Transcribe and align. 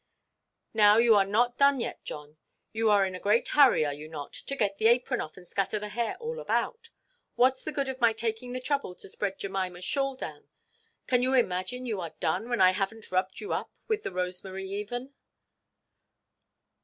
"Now, 0.73 0.97
you 0.97 1.13
are 1.15 1.25
not 1.27 1.59
done 1.59 1.79
yet, 1.79 2.03
John. 2.03 2.37
You 2.73 2.89
are 2.89 3.05
in 3.05 3.13
a 3.13 3.19
great 3.19 3.49
hurry, 3.49 3.85
are 3.85 3.93
you 3.93 4.07
not, 4.07 4.33
to 4.33 4.55
get 4.55 4.79
the 4.79 4.87
apron 4.87 5.21
off 5.21 5.37
and 5.37 5.47
scatter 5.47 5.77
the 5.77 5.89
hair 5.89 6.17
all 6.19 6.39
about? 6.39 6.89
Whatʼs 7.37 7.63
the 7.65 7.71
good 7.71 7.87
of 7.87 8.01
my 8.01 8.11
taking 8.11 8.53
the 8.53 8.59
trouble 8.59 8.95
to 8.95 9.07
spread 9.07 9.37
Jemimaʼs 9.37 9.83
shawl 9.83 10.15
down? 10.15 10.47
Can 11.05 11.21
you 11.21 11.35
imagine 11.35 11.85
you 11.85 12.01
are 12.01 12.15
done, 12.19 12.49
when 12.49 12.61
I 12.61 12.73
havenʼt 12.73 13.11
rubbed 13.11 13.39
you 13.41 13.53
up 13.53 13.75
with 13.87 14.01
the 14.01 14.11
rosemary 14.11 14.65
even?" 14.71 15.13